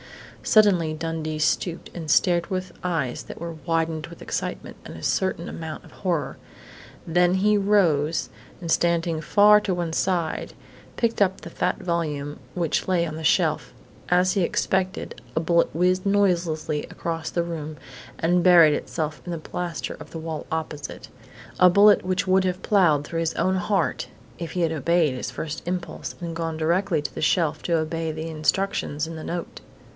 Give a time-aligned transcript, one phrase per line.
[0.41, 5.47] Suddenly Dundee stooped and stared with eyes that were widened with excitement and a certain
[5.47, 6.37] amount of horror.
[7.05, 8.29] Then he rose,
[8.59, 10.53] and, standing far to one side,
[10.97, 13.71] picked up the fat volume which lay on the shelf.
[14.09, 17.77] As he had expected, a bullet whizzed noiselessly across the room
[18.17, 21.09] and buried itself in the plaster of the wall opposite
[21.59, 24.07] a bullet which would have ploughed through his own heart
[24.39, 28.11] if he had obeyed his first impulse and gone directly to the shelf to obey
[28.11, 29.61] the instructions in the note.